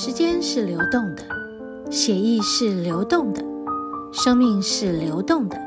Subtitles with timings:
[0.00, 1.24] 时间是流动的，
[1.90, 3.44] 血液是流动的，
[4.12, 5.60] 生命是流动的。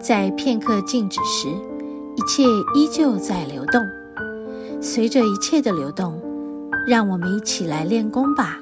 [0.00, 1.46] 在片刻静止时，
[2.16, 2.42] 一切
[2.74, 3.86] 依旧在流动。
[4.80, 6.18] 随着一切的流动，
[6.86, 8.58] 让我们一起来练功吧。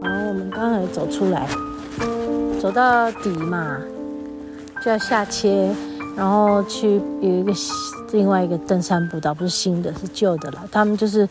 [0.00, 1.48] 好，我们刚才走出来，
[2.60, 3.76] 走到底嘛。
[4.84, 5.74] 就要下切，
[6.16, 7.52] 然后去有一个
[8.12, 10.68] 另外一个登山步道，不是新的，是旧的了。
[10.70, 11.28] 他们就是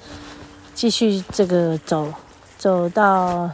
[0.76, 2.14] 继续这个走，
[2.58, 3.50] 走到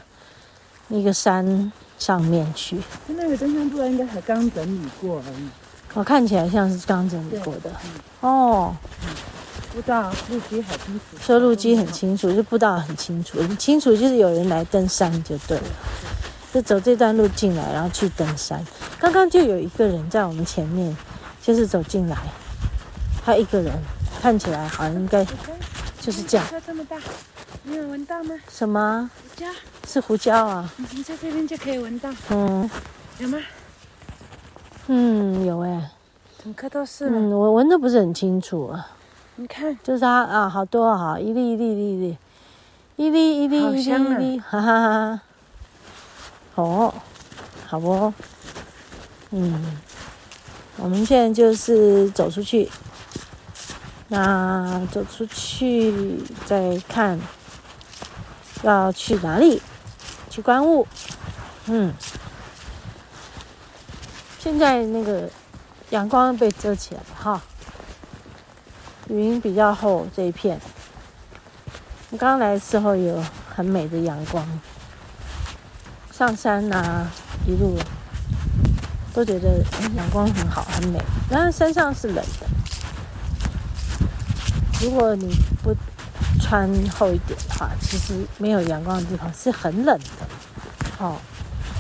[0.88, 2.78] 那个山上面去。
[3.08, 5.48] 那个登山步道应该才刚整理过而已。
[5.94, 7.72] 我看起来像是刚整理过的。
[8.24, 8.76] 嗯、哦，
[9.74, 11.18] 步道路基很清楚。
[11.22, 15.64] 说路基很清楚，就步道很清楚，很清楚就是有人来登山就对了。
[16.54, 18.64] 就走这段路进来，然后去登山。
[19.00, 20.96] 刚刚就有一个人在我们前面，
[21.42, 22.16] 就是走进来，
[23.26, 23.74] 他一个人，
[24.22, 25.26] 看起来好像应该
[26.00, 26.46] 就是这样。
[26.64, 26.96] 这么大，
[27.64, 28.36] 你有闻到吗？
[28.48, 29.10] 什么？
[29.24, 29.48] 胡椒？
[29.88, 30.72] 是胡椒啊。
[30.92, 32.12] 你在这边就可以闻到。
[32.30, 32.70] 嗯。
[33.18, 33.40] 有吗？
[34.88, 35.90] 嗯，有哎、
[36.44, 37.10] 整个都是。
[37.10, 38.90] 嗯，我闻的不是很清楚啊。
[39.38, 42.18] 你看，就是它啊，好多啊，一粒一粒一粒一粒，
[42.98, 45.22] 一粒一粒一粒一粒，哈哈哈。
[46.56, 46.94] 哦，
[47.68, 48.14] 好哦，
[49.32, 49.78] 嗯，
[50.78, 52.70] 我们现在就是走出去，
[54.08, 57.20] 那走出去再看
[58.62, 59.62] 要去哪里？
[60.30, 60.88] 去观雾，
[61.66, 61.92] 嗯，
[64.40, 65.28] 现在那个
[65.90, 67.42] 阳光被遮起来了哈，
[69.08, 70.62] 云比较厚这一片，
[72.12, 73.24] 我刚刚来的时候有
[73.56, 74.48] 很美的阳光。
[76.16, 77.12] 上山呐、啊，
[77.48, 77.76] 一路
[79.16, 79.64] 都觉得
[79.96, 81.02] 阳光很好，很美。
[81.28, 82.48] 然后山上是冷的，
[84.80, 85.76] 如果你不
[86.40, 90.28] 穿厚一点的话，其实没有阳光的地方是很冷的。
[91.00, 91.18] 哦，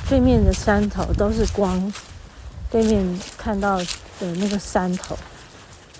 [0.10, 1.94] 对面的山头都是光，
[2.72, 3.86] 对面看到的
[4.38, 5.16] 那个山头，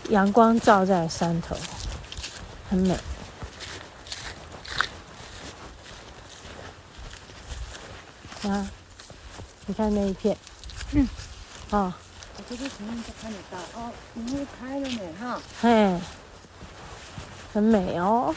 [0.10, 1.56] 阳光照在山头，
[2.68, 2.98] 很美。
[8.50, 8.68] 啊，
[9.66, 10.38] 你看那一片，
[10.92, 11.08] 嗯，
[11.70, 11.94] 哦，
[12.36, 15.98] 我这个前面就看得到哦，云会开了呢，哈，嘿，
[17.54, 18.36] 很美哦。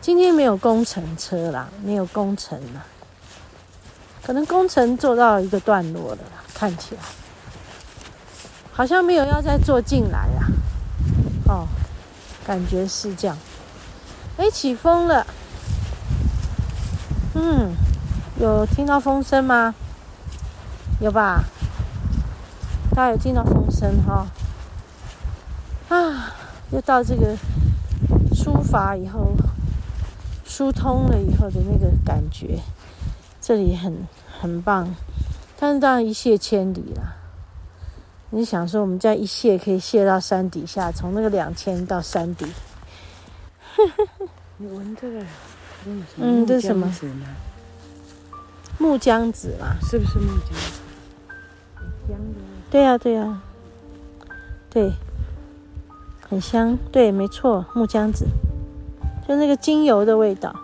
[0.00, 2.86] 今天没有工程车啦，没有工程啦，
[4.22, 7.02] 可能工程做到一个段落了啦，看起来，
[8.72, 10.46] 好像没有要再做进来啦，
[11.48, 11.68] 哦，
[12.46, 13.36] 感觉是这样。
[14.38, 15.26] 哎，起风了。
[17.38, 17.76] 嗯，
[18.40, 19.74] 有听到风声吗？
[21.02, 21.44] 有吧？
[22.92, 24.26] 大家有听到风声哈？
[25.90, 26.32] 啊，
[26.70, 27.36] 又到这个
[28.34, 29.34] 疏阀以后，
[30.46, 32.58] 疏通了以后的那个感觉，
[33.38, 34.08] 这里很
[34.40, 34.94] 很棒，
[35.58, 37.16] 但是当然一泻千里啦。
[38.30, 42.46] 你想说我们这样一泻可以泻到山底下，从那个两千到山底。
[44.56, 45.20] 你闻这个？
[46.18, 46.92] 嗯，这是什么？
[48.78, 49.76] 木姜子嘛？
[49.82, 50.80] 是不是木姜子？
[52.70, 53.40] 对呀，对呀，
[54.68, 54.92] 对，
[56.28, 56.76] 很香。
[56.92, 58.26] 对，没错，木姜子，
[59.26, 60.54] 就那个精油的味道。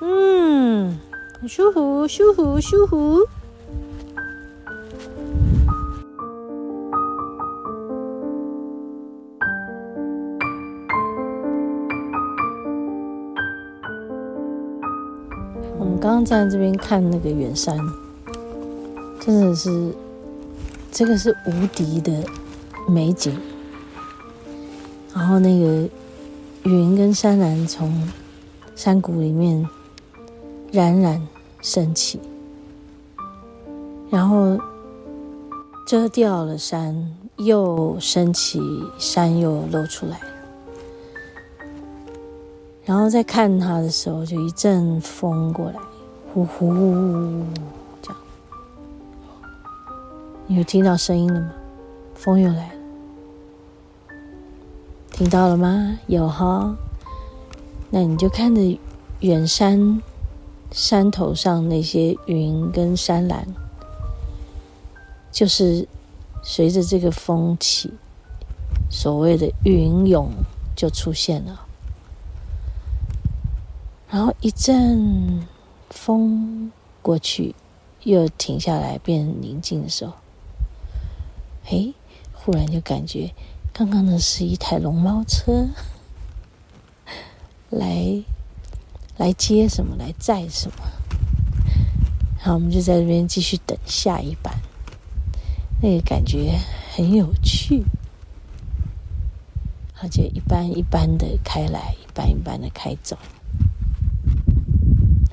[0.00, 0.98] 嗯，
[1.40, 3.26] 很舒服，舒服，舒服。
[16.24, 17.78] 站在这边看那个远山，
[19.20, 19.92] 真的是，
[20.90, 22.12] 这个是无敌的
[22.88, 23.36] 美景。
[25.14, 25.88] 然后那个
[26.64, 28.08] 云跟山岚从
[28.74, 29.68] 山谷里面
[30.72, 31.28] 冉冉
[31.60, 32.18] 升起，
[34.10, 34.58] 然后
[35.86, 38.60] 遮掉了山，又升起，
[38.98, 40.20] 山又露出来。
[42.84, 45.76] 然后再看它的时候，就一阵风过来。
[46.32, 46.72] 呼呼，
[48.00, 48.16] 这样，
[50.46, 51.52] 你有听到声音了吗？
[52.14, 52.74] 风又来了，
[55.10, 55.98] 听到了吗？
[56.06, 56.74] 有哈，
[57.90, 58.78] 那你就看着
[59.20, 60.00] 远山
[60.70, 63.46] 山头上那些云跟山岚，
[65.30, 65.86] 就是
[66.42, 67.92] 随着这个风起，
[68.88, 70.30] 所谓的云涌
[70.74, 71.66] 就出现了，
[74.08, 75.46] 然后一阵。
[75.92, 76.72] 风
[77.02, 77.54] 过去，
[78.02, 80.14] 又停下来变宁静的时候，
[81.66, 81.92] 哎，
[82.32, 83.32] 忽然就感觉
[83.72, 85.68] 刚刚的是一台龙猫车，
[87.70, 88.22] 来
[89.16, 90.76] 来接什么，来载什么。
[92.40, 94.52] 好，我们就在这边继续等下一班，
[95.80, 96.58] 那个感觉
[96.92, 97.84] 很有趣。
[100.02, 103.16] 而且一班一班的开来，一班一班的开走，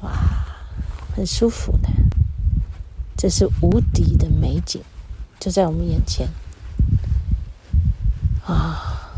[0.04, 0.39] 哇，
[1.20, 1.90] 很舒服的。
[3.18, 4.82] 这是无敌的美景，
[5.38, 6.30] 就在我们眼前。
[8.46, 9.12] 啊，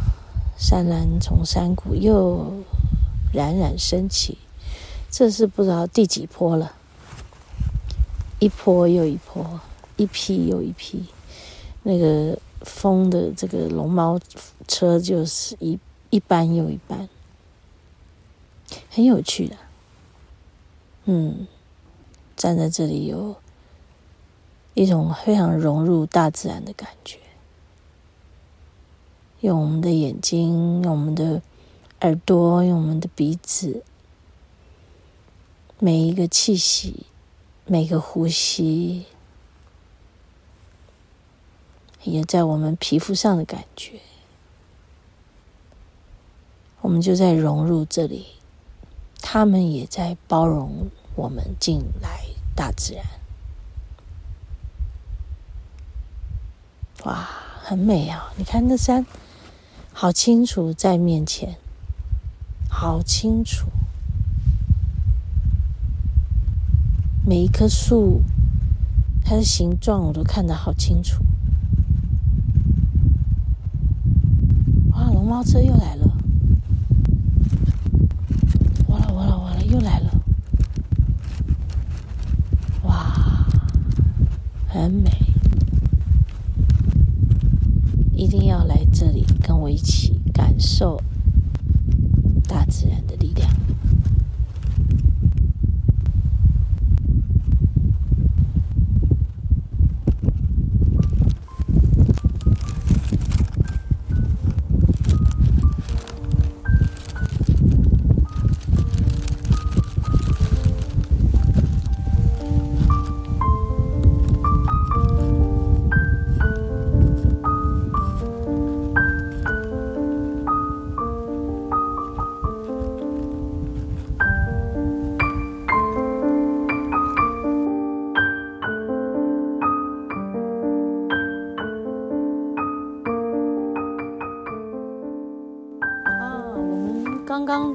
[0.58, 2.64] 山峦从山谷又
[3.32, 4.40] 冉冉升起，
[5.12, 6.74] 这是不知道第几波了，
[8.40, 9.60] 一波又一波，
[9.96, 11.06] 一批又一批，
[11.84, 12.38] 那个。
[12.64, 14.20] 风的这个龙猫
[14.68, 15.80] 车就是一
[16.12, 17.10] 一班又一班，
[18.92, 19.56] 很有趣的。
[21.06, 21.48] 嗯，
[22.42, 23.36] 站在这里有
[24.74, 27.20] 一种非常融入大自然的感觉。
[29.42, 31.44] 用我们的眼睛，用我们的
[32.00, 33.84] 耳朵，用我们的鼻子，
[35.78, 37.06] 每一个气息，
[37.68, 39.06] 每个呼吸。
[42.02, 44.00] 也在我们皮肤上的感觉，
[46.82, 48.26] 我们就在融入这里，
[49.22, 53.06] 他们也在包容我们进来大自然。
[57.06, 57.28] 哇，
[57.64, 58.32] 很美啊！
[58.38, 59.06] 你看那山，
[59.92, 61.58] 好清楚在面前，
[62.70, 63.68] 好清楚，
[67.26, 68.22] 每一棵树，
[69.26, 71.24] 它的形状我都看得好清楚。
[74.92, 76.18] 哇龙猫车又来了！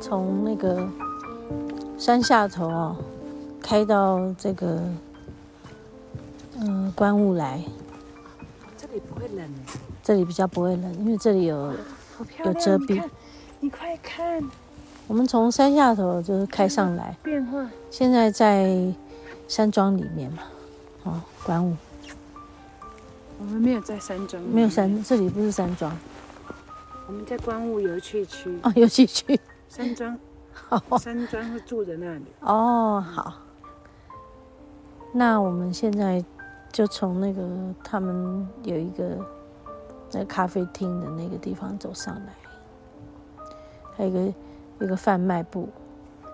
[0.00, 0.86] 从那个
[1.98, 2.96] 山下头哦，
[3.60, 4.80] 开到这个
[6.60, 7.62] 嗯观雾来，
[8.76, 9.48] 这里不会冷，
[10.02, 11.72] 这里比较不会冷，因为这里有
[12.44, 13.02] 有遮蔽。
[13.60, 14.42] 你快看，
[15.06, 17.68] 我们从山下头就是开上来，变化。
[17.90, 18.92] 现在在
[19.48, 20.42] 山庄里面嘛，
[21.04, 21.74] 哦，观雾。
[23.38, 25.94] 我们没有在山庄，没有山，这里不是山庄。
[27.06, 29.38] 我们在观雾游憩区哦，游憩区
[29.76, 30.18] 山庄，
[30.54, 32.98] 好， 山庄会住在那里哦。
[32.98, 33.34] 好，
[35.12, 36.24] 那我们现在
[36.72, 37.46] 就从那个
[37.84, 39.18] 他们有一个
[40.12, 42.32] 那咖啡厅的那个地方走上来，
[43.94, 44.34] 还有一个
[44.86, 45.68] 一个贩卖部。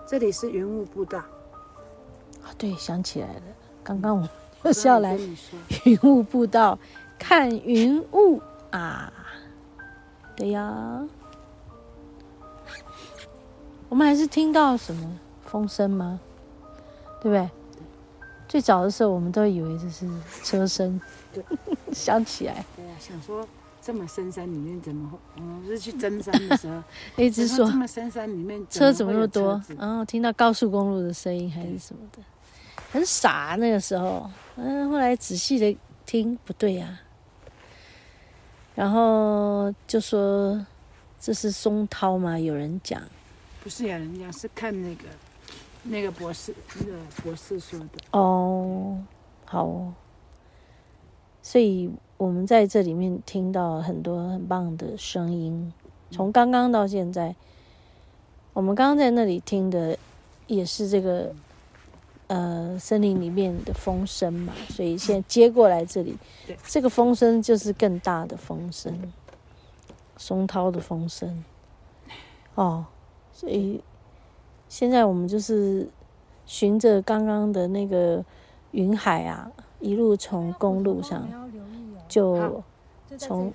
[0.07, 3.41] 这里是云雾步道啊，对，想起来了，
[3.83, 4.29] 刚刚我
[4.63, 5.17] 就是要来
[5.85, 6.79] 云雾步道
[7.19, 9.11] 看云雾啊。
[10.35, 11.05] 对呀，
[13.93, 16.19] 我们还是听到什么风声吗？
[17.21, 17.47] 对不对？
[18.47, 20.09] 最早的时候，我们都以为这是
[20.43, 20.99] 车声。
[21.31, 21.43] 对，
[21.93, 22.65] 想起来。
[22.75, 23.47] 对呀，想说
[23.83, 25.19] 这么深山里面怎么会？
[25.35, 26.81] 我们是去登山的时候，
[27.23, 29.61] 一直说这么深山里面车怎么那么多？
[29.77, 32.23] 然后听到高速公路的声音还是什么的，
[32.91, 34.27] 很傻那个时候。
[34.55, 36.99] 嗯，后来仔细的听，不对呀。
[38.73, 40.65] 然后就说
[41.19, 42.39] 这是松涛吗？
[42.39, 42.99] 有人讲，
[43.63, 45.05] 不是呀人家，是看那个
[45.83, 47.87] 那个博士，那个博士说的。
[48.11, 49.01] 哦，
[49.45, 49.93] 好哦。
[51.41, 55.71] 所以我们在这里面听到很多很棒的声音，
[56.11, 57.33] 从刚刚到现在，
[58.51, 59.97] 我们刚刚在那里听的
[60.47, 61.33] 也是这个。
[62.27, 66.17] 呃，森林里面的风声嘛，所以现在接过来这里，
[66.65, 69.13] 这个风声就是更大的风声，
[70.17, 71.43] 松涛的风声。
[72.55, 72.85] 哦，
[73.33, 73.83] 所以
[74.69, 75.89] 现在我们就是
[76.45, 78.23] 循着刚刚的那个
[78.71, 81.27] 云海啊，一路从公路上，
[82.07, 82.63] 就
[83.17, 83.53] 从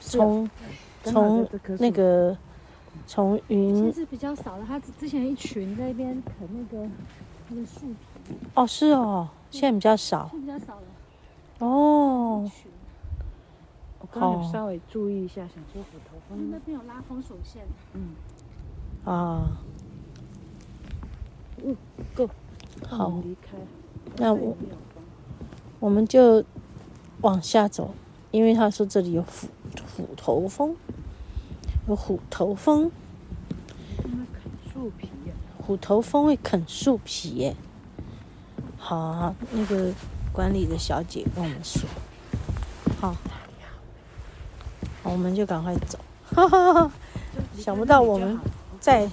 [0.00, 0.48] 从
[1.02, 2.36] 从那个
[3.06, 3.90] 从云。
[3.90, 6.88] 其实比较少了，他之前一群在那边啃那个
[7.48, 7.80] 那个树
[8.26, 8.34] 皮。
[8.54, 10.30] 哦，是哦，现在比较少。
[10.32, 10.82] 比较少了。
[11.58, 12.50] 哦。
[14.00, 17.62] 我刚刚有稍微注意一下，想说斧头蜂那边有拉风手线。
[17.94, 18.10] 嗯。
[19.04, 19.58] 啊。
[21.64, 21.76] 嗯，
[22.14, 22.28] 够。
[22.88, 23.22] 好。
[24.16, 24.56] 那我
[25.80, 26.44] 我们就
[27.20, 27.94] 往下走，
[28.30, 29.48] 因为他说这里有虎
[29.96, 30.76] 虎头蜂，
[31.88, 32.90] 有虎头蜂。
[33.98, 34.12] 啃
[34.72, 35.32] 树皮耶。
[35.58, 37.56] 虎头蜂会啃树皮耶。
[38.76, 39.92] 好，那个
[40.32, 41.88] 管理的小姐跟我们说。
[43.00, 43.16] 好。
[45.04, 46.92] 我们就赶快走，哈哈哈！
[47.58, 48.38] 想不到我们
[48.82, 49.08] 在，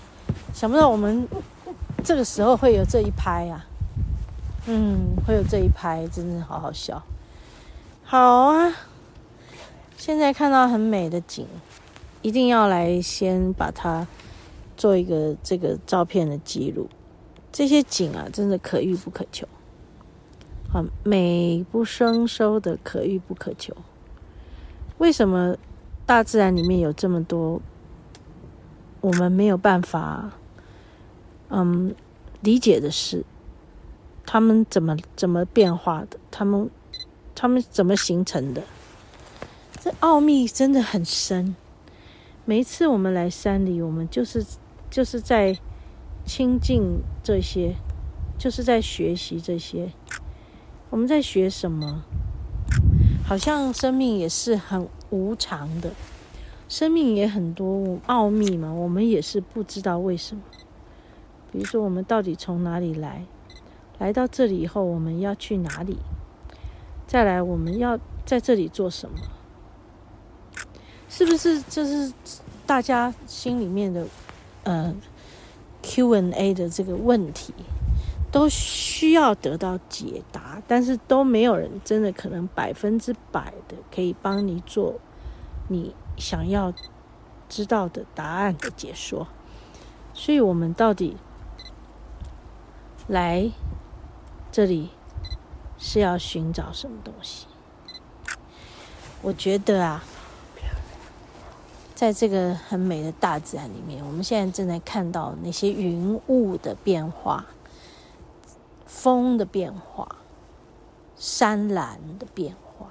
[0.51, 1.27] 想不到我们
[2.03, 3.67] 这个时候会有这一拍啊，
[4.65, 7.03] 嗯，会有这一拍，真的好好笑。
[8.03, 8.73] 好啊，
[9.95, 11.45] 现在看到很美的景，
[12.23, 14.07] 一定要来先把它
[14.75, 16.89] 做一个这个照片的记录。
[17.51, 19.47] 这些景啊，真的可遇不可求，
[20.73, 23.77] 啊，美不胜收的可遇不可求。
[24.97, 25.55] 为什么？
[26.07, 27.61] 大自然里面有这么多
[29.01, 30.31] 我们没有办法
[31.49, 31.93] 嗯
[32.41, 33.25] 理解的是，
[34.25, 36.17] 他们怎么怎么变化的？
[36.29, 36.69] 他们
[37.33, 38.63] 他们怎么形成的？
[39.81, 41.55] 这奥秘真的很深。
[42.45, 44.45] 每一次我们来山里，我们就是
[44.89, 45.57] 就是在
[46.25, 47.75] 亲近这些，
[48.37, 49.91] 就是在学习这些。
[50.89, 52.03] 我们在学什么？
[53.23, 55.91] 好像生命也是很无常的，
[56.69, 60.43] 生命也很多奥秘嘛，我们也是不知道为什么。
[61.51, 63.25] 比如说，我们到底从哪里来？
[63.97, 65.97] 来到这里以后，我们要去哪里？
[67.07, 69.17] 再来，我们要在这里做什么？
[71.09, 72.13] 是不是这是
[72.67, 74.05] 大家心里面的
[74.63, 74.95] 呃
[75.81, 77.51] Q&A 的这个问题？
[78.31, 84.93] 都需要得到解答，但是都没有人真的可能百分之百的可以帮你做
[85.67, 86.73] 你想要
[87.47, 89.27] 知道的答案的解说。
[90.13, 91.17] 所以，我们到底
[93.07, 93.49] 来
[94.51, 94.89] 这里
[95.77, 97.47] 是要寻找什么东西？
[99.21, 100.03] 我觉得啊，
[101.95, 107.45] 在这个很美的大自然里面，我们现在正在看到那些云雾的变化。
[108.85, 110.15] 风的变化，
[111.15, 112.87] 山峦的变化，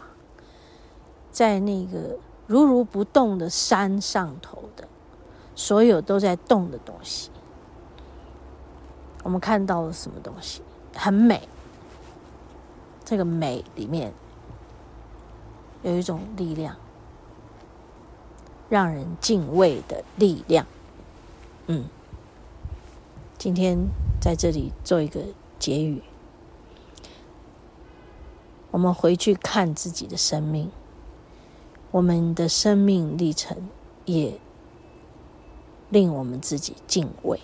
[1.31, 2.17] 在那个
[2.49, 4.89] 如如不动的山上头的，
[5.55, 7.31] 所有都在动的东西，
[9.23, 10.63] 我们看到了什么东西？
[10.97, 11.49] 很美。
[13.05, 14.13] 这个美里面
[15.83, 16.77] 有一种力量，
[18.69, 20.67] 让人敬畏的力量。
[21.69, 21.85] 嗯，
[23.39, 23.79] 今天
[24.21, 25.21] 在这里做一个。
[25.61, 26.01] 结语，
[28.71, 30.71] 我们回去看自己的生命，
[31.99, 33.57] 我们的生命历程
[34.05, 34.39] 也
[35.91, 37.41] 令我们自己敬畏。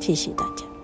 [0.00, 0.77] 谢谢大家。